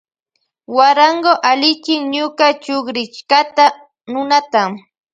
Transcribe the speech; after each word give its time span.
Guarango 0.73 1.33
allichin 1.49 2.01
ñuka 2.13 2.47
chukrishkata 2.63 3.65
nunata. 4.11 4.61